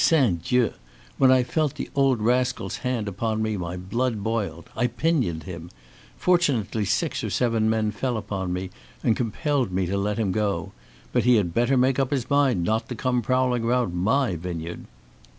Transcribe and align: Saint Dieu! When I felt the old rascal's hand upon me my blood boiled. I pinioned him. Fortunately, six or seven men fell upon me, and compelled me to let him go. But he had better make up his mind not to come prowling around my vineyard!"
Saint 0.03 0.43
Dieu! 0.43 0.73
When 1.19 1.31
I 1.31 1.43
felt 1.43 1.75
the 1.75 1.87
old 1.93 2.21
rascal's 2.23 2.77
hand 2.77 3.07
upon 3.07 3.43
me 3.43 3.55
my 3.55 3.77
blood 3.77 4.23
boiled. 4.23 4.67
I 4.75 4.87
pinioned 4.87 5.43
him. 5.43 5.69
Fortunately, 6.17 6.85
six 6.85 7.23
or 7.23 7.29
seven 7.29 7.69
men 7.69 7.91
fell 7.91 8.17
upon 8.17 8.51
me, 8.51 8.71
and 9.03 9.15
compelled 9.15 9.71
me 9.71 9.85
to 9.85 9.97
let 9.99 10.17
him 10.17 10.31
go. 10.31 10.71
But 11.13 11.25
he 11.25 11.35
had 11.35 11.53
better 11.53 11.77
make 11.77 11.99
up 11.99 12.09
his 12.09 12.27
mind 12.31 12.63
not 12.63 12.89
to 12.89 12.95
come 12.95 13.21
prowling 13.21 13.63
around 13.63 13.93
my 13.93 14.35
vineyard!" 14.35 14.85